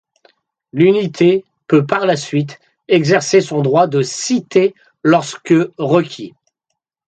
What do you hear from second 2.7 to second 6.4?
exercer son droit de cité lorsque requis.